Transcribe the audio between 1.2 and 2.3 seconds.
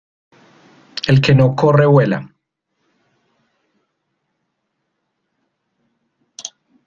que no corre vuela.